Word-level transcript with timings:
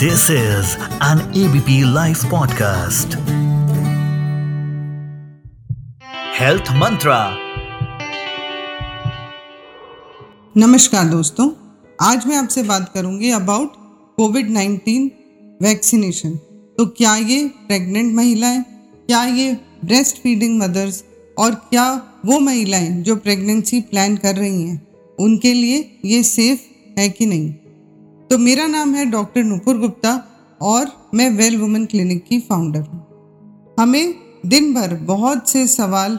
This 0.00 0.30
is 0.30 0.76
an 1.00 1.20
ABP 1.34 1.84
Life 1.84 2.20
podcast. 2.32 3.14
Health 6.36 6.70
Mantra. 6.82 7.16
नमस्कार 10.56 11.08
दोस्तों, 11.08 11.50
आज 12.00 12.26
मैं 12.26 12.36
आपसे 12.36 12.62
बात 12.62 12.90
करूँगी 12.94 13.30
अबाउट 13.30 13.72
कोविड 14.16 14.50
19 14.56 15.10
वैक्सीनेशन 15.62 16.36
तो 16.78 16.86
क्या 16.86 17.16
ये 17.16 17.48
प्रेग्नेंट 17.48 18.14
महिलाएँ, 18.14 18.62
क्या 19.06 19.24
ये 19.24 19.52
ब्रेस्ट 19.84 20.16
फीडिंग 20.16 20.58
मदर्स 20.62 21.04
और 21.38 21.54
क्या 21.54 21.92
वो 22.26 22.40
महिलाएँ 22.40 22.90
जो 23.02 23.16
प्रेगनेंसी 23.16 23.80
प्लान 23.80 24.16
कर 24.16 24.36
रही 24.36 24.62
हैं, 24.62 24.86
उनके 25.20 25.54
लिए 25.54 25.98
ये 26.04 26.22
सेफ़ 26.22 26.60
है 27.00 27.08
कि 27.08 27.26
नहीं 27.26 27.54
तो 28.30 28.36
मेरा 28.38 28.66
नाम 28.66 28.94
है 28.94 29.04
डॉक्टर 29.06 29.42
नुपुर 29.42 29.78
गुप्ता 29.78 30.10
और 30.60 30.90
मैं 31.14 31.28
वेल 31.30 31.56
वुमेन 31.56 31.84
क्लिनिक 31.86 32.24
की 32.24 32.38
फाउंडर 32.40 32.80
हूँ। 32.80 33.76
हमें 33.78 34.14
दिन 34.46 34.72
भर 34.74 34.94
बहुत 35.04 35.48
से 35.48 35.66
सवाल 35.66 36.18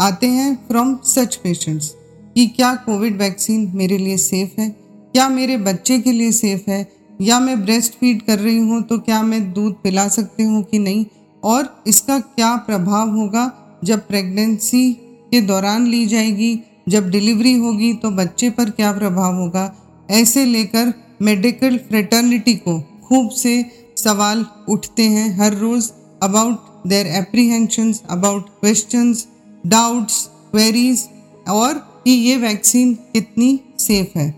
आते 0.00 0.26
हैं 0.26 0.54
फ्रॉम 0.68 0.96
सच 1.04 1.36
पेशेंट्स 1.36 1.88
कि 2.34 2.46
क्या 2.46 2.74
कोविड 2.76 3.18
वैक्सीन 3.18 3.70
मेरे 3.74 3.98
लिए 3.98 4.16
सेफ़ 4.16 4.60
है? 4.60 4.68
क्या 4.68 5.28
मेरे 5.28 5.56
बच्चे 5.58 5.98
के 6.00 6.12
लिए 6.12 6.32
सेफ़ 6.32 6.70
है? 6.70 6.86
या 7.20 7.40
मैं 7.40 7.60
ब्रेस्ट 7.64 7.98
फ़ीड 8.00 8.22
कर 8.22 8.38
रही 8.38 8.58
हूँ 8.58 8.82
तो 8.82 8.98
क्या 8.98 9.22
मैं 9.22 9.52
दूध 9.52 9.74
पिला 9.82 10.06
सकती 10.08 10.42
हूँ 10.42 10.62
कि 10.62 10.78
नहीं? 10.78 11.04
और 11.42 11.82
इसका 11.86 12.18
क्या 12.20 12.54
प्रभाव 12.56 13.10
होगा 13.10 13.44
जब 13.84 14.06
प्रेगनेंसी 14.08 14.92
के 15.30 15.40
दौरान 15.40 15.86
ली 15.86 16.04
जाएगी? 16.06 16.58
जब 16.88 17.10
डिलीवरी 17.10 17.54
होगी 17.54 17.92
तो 17.94 18.10
बच्चे 18.12 18.50
पर 18.50 18.70
क्या 18.70 18.92
प्रभाव 18.92 19.36
होगा? 19.36 19.70
ऐसे 20.10 20.44
लेकर 20.44 20.92
मेडिकल 21.22 21.76
फ्रेटर्निटी 21.78 22.54
को 22.54 22.80
खूब 22.80 23.30
से 23.30 23.70
सवाल 23.96 24.46
उठते 24.68 25.02
हैं 25.02 25.38
हर 25.38 25.54
रोज़ 25.54 25.90
about 26.22 26.58
their 26.86 27.06
apprehensions 27.06 28.02
about 28.10 28.48
questions 28.48 29.28
doubts 29.66 30.30
queries 30.50 31.08
और 31.48 31.74
कि 31.74 32.10
ये 32.10 32.36
वैक्सीन 32.36 32.94
कितनी 32.94 33.60
सेफ़ 33.78 34.18
है। 34.18 34.34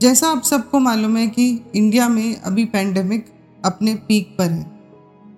जैसा 0.00 0.28
आप 0.28 0.42
सबको 0.42 0.78
मालूम 0.78 1.16
है 1.16 1.26
कि 1.26 1.60
इंडिया 1.74 2.08
में 2.08 2.36
अभी 2.36 2.64
पैंडमिक 2.64 3.26
अपने 3.64 3.94
पीक 3.94 4.34
पर 4.38 4.50
है। 4.50 4.62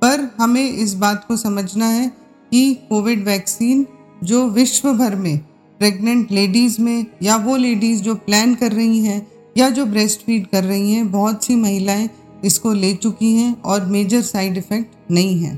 पर 0.00 0.34
हमें 0.38 0.72
इस 0.72 0.94
बात 0.94 1.24
को 1.28 1.36
समझना 1.36 1.88
है 1.88 2.12
कि 2.50 2.74
कोविड 2.74 3.24
वैक्सीन 3.24 3.86
जो 4.24 4.46
विश्व 4.48 4.92
भर 4.92 5.16
में 5.16 5.38
प्रेग्नेंट 5.78 6.32
लेडीज़ 6.32 6.80
में 6.80 7.06
या 7.22 7.36
वो 7.36 7.56
लेडीज़ 7.56 8.02
जो 8.02 8.14
प्लान 8.14 8.54
कर 8.54 8.72
रही 8.72 9.04
हैं 9.04 9.31
या 9.56 9.68
जो 9.70 9.84
ब्रेस्ट 9.86 10.24
फ़ीड 10.26 10.46
कर 10.46 10.64
रही 10.64 10.92
हैं, 10.92 11.10
बहुत 11.10 11.44
सी 11.44 11.54
महिलाएँ 11.56 12.08
इसको 12.44 12.72
ले 12.72 12.92
चुकी 12.94 13.32
हैं 13.32 13.60
और 13.62 13.84
मेजर 13.86 14.22
साइड 14.22 14.56
इफ़ेक्ट 14.56 15.10
नहीं 15.10 15.38
है। 15.40 15.54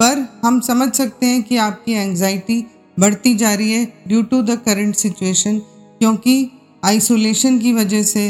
पर 0.00 0.26
हम 0.44 0.60
समझ 0.60 0.92
सकते 0.92 1.26
हैं 1.26 1.42
कि 1.42 1.56
आपकी 1.56 1.92
एंजाइटी 1.92 2.64
बढ़ती 2.96 3.34
जा 3.34 3.52
रही 3.54 3.72
है 3.72 3.84
due 4.08 4.22
to 4.22 4.42
the 4.42 4.58
current 4.66 4.94
situation 4.96 5.58
क्योंकि 6.00 6.50
आइसोलेशन 6.84 7.58
की 7.58 7.72
वजह 7.72 8.02
से 8.02 8.26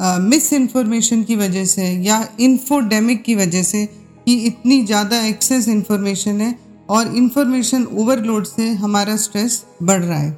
मिस 0.00 0.52
इन्फॉर्मेशन 0.52 1.22
की 1.22 1.36
वजह 1.36 1.64
से 1.64 1.88
या 2.02 2.26
इन्फोडेमिक 2.40 3.22
की 3.22 3.34
वजह 3.34 3.62
से 3.62 3.84
कि 4.26 4.34
इतनी 4.46 4.84
ज़्यादा 4.86 5.20
एक्सेस 5.26 5.68
इन्फॉर्मेशन 5.68 6.40
है 6.40 6.54
और 6.90 7.16
इन्फॉर्मेशन 7.16 7.84
ओवरलोड 7.94 8.44
से 8.46 8.68
हमारा 8.74 9.16
स्ट्रेस 9.16 9.64
बढ़ 9.82 10.02
रहा 10.02 10.18
है। 10.18 10.30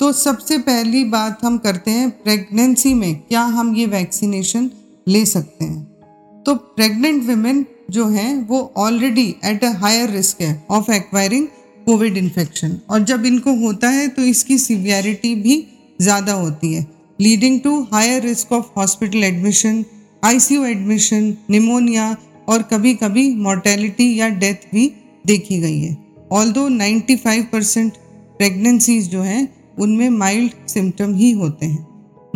तो 0.00 0.12
सबसे 0.12 0.56
पहली 0.58 1.02
बात 1.04 1.44
हम 1.44 1.56
करते 1.58 1.90
हैं 1.90 2.08
प्रेगनेंसी 2.22 2.92
में 2.94 3.14
क्या 3.18 3.42
हम 3.42 3.74
ये 3.76 3.86
वैक्सीनेशन 3.86 4.70
ले 5.06 5.24
सकते 5.26 5.64
हैं। 5.64 6.42
तो 6.42 6.54
प्रेग्नेंट 6.54 7.22
वुमेन 7.28 7.64
जो 7.90 8.06
हैं, 8.06 8.46
वो 8.48 8.72
already 8.76 9.28
at 9.44 9.64
a 9.64 9.70
higher 9.78 10.10
risk 10.10 10.40
है 10.40 10.66
ऑफ़ 10.70 10.90
एक्वायरिंग 10.92 11.46
कोविड 11.86 12.16
इन्फेक्शन 12.16 12.78
और 12.90 13.02
जब 13.04 13.24
इनको 13.24 13.54
होता 13.56 13.88
है 13.88 14.06
तो 14.08 14.22
इसकी 14.24 14.58
सिवियरिटी 14.58 15.34
भी 15.34 15.56
ज़्यादा 16.00 16.32
होती 16.34 16.72
है 16.74 16.86
leading 17.18 17.60
to 17.60 17.80
higher 17.92 18.22
risk 18.22 18.52
of 18.52 18.66
hospital 18.76 19.24
admission 19.24 19.84
ICU 20.24 20.64
admission 20.64 21.36
pneumonia 21.50 22.16
और 22.48 22.62
कभी 22.62 22.94
कभी 22.94 23.28
मोर्टेलिटी 23.36 24.14
या 24.20 24.28
डेथ 24.38 24.70
भी 24.74 24.90
देखी 25.26 25.58
गई 25.58 25.80
है। 25.80 25.96
ऑल 26.32 26.52
दो 26.52 26.68
नाइन्टी 26.68 27.16
फाइव 27.16 27.46
परसेंट 27.52 27.92
प्रेगनेंसीज 28.38 29.08
जो 29.10 29.22
हैं 29.22 29.46
उनमें 29.78 30.08
माइल्ड 30.10 30.68
सिम्टम 30.68 31.14
ही 31.14 31.30
होते 31.30 31.66
हैं। 31.66 31.86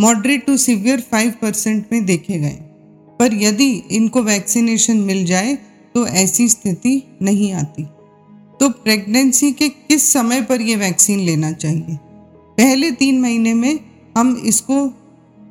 Moderate 0.01 0.47
to 0.47 0.57
severe 0.57 1.01
five 1.01 1.33
percent 1.43 1.87
में 1.93 2.05
देखे 2.05 2.39
गए। 2.39 2.59
पर 3.21 3.35
यदि 3.35 3.71
इनको 3.91 4.23
वैक्सीनेशन 4.23 4.97
मिल 4.97 5.25
जाए 5.25 5.55
तो 5.95 6.07
ऐसी 6.07 6.49
स्थिति 6.49 7.03
नहीं 7.23 7.53
आती। 7.53 7.83
तो 8.61 8.69
प्रेगनेंसी 8.69 9.53
के 9.53 9.69
किस 9.69 10.13
समय 10.13 10.43
पर 10.43 10.61
यह 10.61 10.79
वैक्सीन 10.79 11.21
लेना 11.21 11.53
चाहिए? 11.53 11.97
पहले 12.59 12.91
तीन 12.91 13.21
महीने 13.21 13.55
में 13.55 13.79
हम 14.19 14.37
इसको 14.37 14.95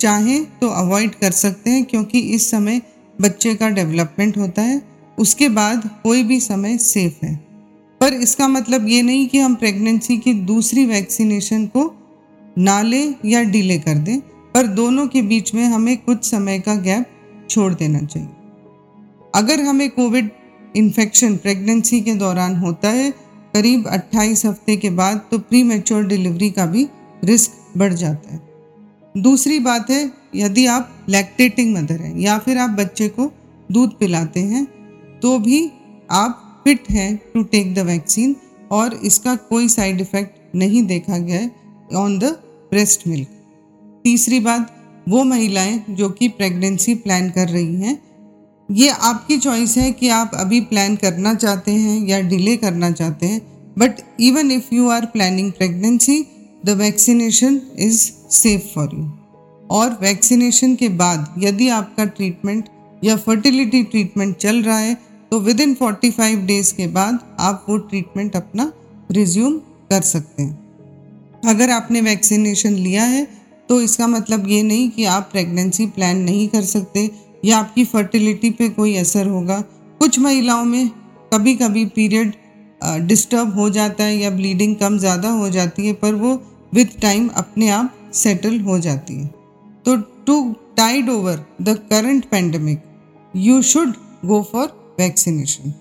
चाहें 0.01 0.45
तो 0.59 0.67
अवॉइड 0.67 1.15
कर 1.15 1.31
सकते 1.31 1.69
हैं, 1.69 1.85
क्योंकि 1.85 2.19
इस 2.19 2.49
समय 2.51 2.81
बच्चे 3.21 3.55
का 3.55 3.69
डेवलपमेंट 3.69 4.37
होता 4.37 4.61
है। 4.61 4.81
उसके 5.19 5.49
बाद 5.49 5.89
कोई 6.03 6.23
भी 6.23 6.39
समय 6.39 6.77
सेफ़ 6.77 7.25
है। 7.25 7.48
पर 8.01 8.13
इसका 8.13 8.47
मतलब 8.47 8.87
ये 8.87 9.01
नहीं 9.01 9.27
कि 9.27 9.39
हम 9.39 9.55
प्रेगनेंसी 9.55 10.17
की 10.17 10.33
दूसरी 10.33 10.85
वैक्सीनेशन 10.85 11.65
को 11.67 11.91
ना 12.57 12.81
लें 12.81 13.15
या 13.25 13.43
डिले 13.43 13.77
कर 13.79 13.95
दें, 13.95 14.19
पर 14.53 14.67
दोनों 14.67 15.07
के 15.07 15.21
बीच 15.21 15.53
में 15.53 15.63
हमें 15.65 15.97
कुछ 15.97 16.25
समय 16.25 16.59
का 16.59 16.75
गैप 16.75 17.05
छोड़ 17.49 17.73
देना 17.73 18.01
चाहिए। 18.01 18.27
अगर 19.35 19.61
हमें 19.61 19.89
कोविड 19.89 20.29
इन्फेक्शन 20.75 21.35
प्रेगनेंसी 21.37 22.01
के 22.01 22.13
दौरान 22.15 22.55
होता 22.55 22.89
है, 22.89 23.11
करीब 23.53 23.87
28 23.87 24.45
हफ़्ते 24.45 24.75
के 24.77 24.89
बाद 24.89 25.21
तो 25.31 25.39
प्री 25.39 25.63
मेच्योर 25.63 26.05
डिलीवरी 26.05 26.49
का 26.49 26.65
भी 26.65 26.87
रिस्क 27.23 27.51
बढ़ 27.77 27.93
जाता 27.93 28.33
है। 28.33 28.41
दूसरी 29.15 29.59
बात 29.59 29.89
है, 29.89 30.11
यदि 30.35 30.65
आप 30.65 31.05
लैक्टेटिंग 31.09 31.75
मदर 31.75 32.01
हैं 32.01 32.17
या 32.17 32.37
फिर 32.39 32.57
आप 32.57 32.69
बच्चे 32.69 33.07
को 33.09 33.31
दूध 33.69 33.97
पिलाते 33.99 34.39
हैं 34.39 34.65
तो 35.19 35.37
भी 35.39 35.65
आप 36.11 36.45
फिट 36.63 36.89
है 36.89 37.15
टू 37.15 37.43
टेक 37.43 37.73
द 37.73 37.79
वैक्सीन 37.79 38.35
और 38.71 38.93
इसका 38.93 39.35
कोई 39.35 39.67
साइड 39.67 40.01
इफ़ेक्ट 40.01 40.55
नहीं 40.55 40.83
देखा 40.83 41.17
गया 41.17 41.39
है 41.39 41.51
ऑन 41.95 42.19
द 42.19 42.23
ब्रेस्ट 42.71 43.07
मिल्क 43.07 43.27
तीसरी 44.03 44.39
बात, 44.39 44.75
वो 45.09 45.23
महिलाएँ 45.23 45.83
जो 45.89 46.09
कि 46.09 46.27
प्रेगनेंसी 46.27 46.95
प्लान 46.95 47.29
कर 47.29 47.49
रही 47.49 47.75
हैं, 47.75 48.03
ये 48.71 48.89
आपकी 48.89 49.37
चॉइस 49.37 49.77
है 49.77 49.91
कि 49.91 50.09
आप 50.09 50.31
अभी 50.33 50.61
प्लान 50.61 50.95
करना 50.95 51.33
चाहते 51.33 51.71
हैं 51.71 52.07
या 52.07 52.19
डिले 52.19 52.57
करना 52.57 52.91
चाहते 52.91 53.25
हैं 53.25 53.41
but 53.77 53.91
even 54.19 54.51
if 54.51 54.75
you 54.75 54.89
are 54.89 55.05
planning 55.05 55.51
pregnancy 55.51 56.27
the 56.65 56.69
vaccination 56.69 57.61
is 57.79 58.11
safe 58.31 58.75
for 58.75 58.89
you 58.93 59.11
और 59.67 59.97
वैक्सीनेशन 60.01 60.75
के 60.75 60.89
बाद 60.89 61.35
यदि 61.37 61.69
आपका 61.69 62.05
ट्रीटमेंट 62.05 62.69
या 63.03 63.15
फर्टिलिटी 63.15 63.83
ट्रीटमेंट 63.83 64.37
चल 64.37 64.63
रहा 64.63 64.79
है 64.79 65.08
तो 65.31 65.39
with 65.39 65.59
in 65.61 65.73
forty 65.75 66.09
five 66.11 66.45
days 66.45 66.73
के 66.75 66.87
बाद 66.89 67.19
आप 67.39 67.65
वो 67.69 67.77
ट्रीटमेंट 67.79 68.35
अपना 68.35 68.71
रिज्यूम 69.11 69.57
कर 69.91 70.01
सकते 70.03 70.43
हैं। 70.43 71.47
अगर 71.47 71.69
आपने 71.71 72.01
वैक्सीनेशन 72.01 72.73
लिया 72.75 73.03
है 73.05 73.27
तो 73.69 73.79
इसका 73.81 74.07
मतलब 74.07 74.47
ये 74.47 74.61
नहीं 74.63 74.89
कि 74.89 75.03
आप 75.07 75.29
प्रेगनेंसी 75.31 75.85
प्लान 75.87 76.17
नहीं 76.19 76.47
कर 76.47 76.61
सकते 76.63 77.09
या 77.45 77.57
आपकी 77.57 77.85
फर्टिलिटी 77.85 78.49
पे 78.51 78.69
कोई 78.71 78.95
असर 78.97 79.27
होगा। 79.27 79.59
कुछ 80.01 80.19
महिलाओं 80.19 80.63
में 80.65 80.89
कभी 81.33 81.53
कभी 81.55 81.85
पीरियड 81.87 82.33
डिस्टर्ब 83.07 83.53
हो 83.55 83.69
जाता 83.69 84.03
है 84.03 84.17
या 84.17 84.29
ब्लीडिंग 84.31 84.75
कम 84.75 84.97
ज़्यादा 84.97 85.29
हो 85.31 85.49
जाती 85.49 85.87
है, 85.87 85.93
पर 85.93 86.13
वो 86.13 86.33
विद 86.73 86.89
टाइम 87.01 87.27
अपने 87.37 87.69
आप 87.69 87.93
सेटल 88.15 88.59
हो 88.61 88.79
जाती 88.79 89.15
है। 89.15 89.27
तो 89.85 89.95
to 90.25 90.55
tide 90.77 91.09
over 91.09 91.45
the 91.61 91.77
current 91.89 92.25
pandemic 92.29 92.83
you 93.33 93.61
should 93.63 93.93
go 94.25 94.41
for 94.51 94.67
vaccination. 94.99 95.73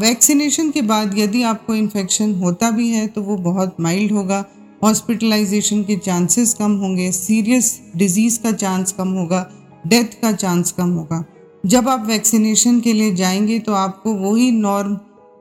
Vaccination 0.00 0.70
के 0.70 0.82
बाद 0.82 1.18
यदि 1.18 1.42
आपको 1.42 1.74
इन्फेक्शन 1.74 2.34
होता 2.34 2.70
भी 2.70 2.88
है 2.90 3.06
तो 3.06 3.22
वो 3.22 3.36
बहुत 3.36 3.76
माइल्ड 3.80 4.12
होगा। 4.12 4.44
हॉस्पिटलाइजेशन 4.82 5.82
के 5.82 5.96
चांसेस 5.96 6.54
कम 6.54 6.76
होंगे। 6.76 7.10
सीरियस 7.12 7.80
डिज़ीज़ 7.96 8.38
का 8.40 8.52
चांस 8.54 8.92
कम 8.92 9.08
होगा। 9.08 9.48
डेथ 9.86 10.20
का 10.22 10.32
चांस 10.34 10.72
कम 10.72 10.90
होगा। 10.90 11.24
जब 11.64 11.88
आप 11.88 12.06
वैक्सीनेशन 12.06 12.80
के 12.80 12.92
लिए 12.92 13.14
जाएँगे 13.14 13.58
तो 13.58 13.72
आपको 13.74 14.14
वही 14.14 14.50
नॉर्म 14.50 14.94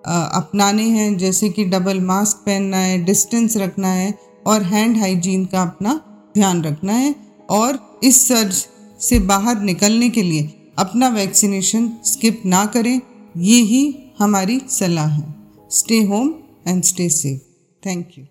अपनाने 0.05 0.83
हैं, 0.83 1.17
जैसे 1.17 1.49
कि 1.49 1.65
डबल 1.65 1.99
मास्क 2.01 2.37
पहनना 2.37 2.77
है 2.77 2.97
डिस्टेंस 3.03 3.57
रखना 3.57 3.87
है, 3.87 4.13
और 4.47 4.63
हैंड 4.63 4.97
हाइजीन 4.97 5.45
का 5.45 5.61
अपना 5.61 5.93
ध्यान 6.33 6.63
रखना 6.63 6.93
है। 6.93 7.15
और 7.49 7.99
इस 8.03 8.27
सर्ज 8.27 8.65
से 8.99 9.19
बाहर 9.21 9.61
निकलने 9.61 10.09
के 10.09 10.21
लिए 10.21 10.64
अपना 10.77 11.07
वैक्सीनेशन 11.09 11.89
स्किप 12.05 12.41
ना 12.45 12.65
करें, 12.65 13.01
ये 13.37 13.61
ही 13.61 13.83
हमारी 14.19 14.59
सलाह 14.69 15.07
है। 15.07 15.35
Stay 15.71 16.01
home 16.03 16.33
and 16.67 16.83
stay 16.83 17.09
safe 17.09 17.41
thank 17.83 18.09
you 18.17 18.25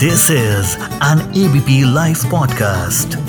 this 0.00 0.30
is 0.30 0.76
an 1.04 1.20
ABP 1.44 1.82
live 1.94 2.16
podcast. 2.34 3.20